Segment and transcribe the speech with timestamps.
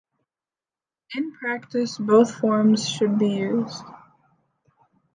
[1.15, 3.83] In practice, both forms should be used.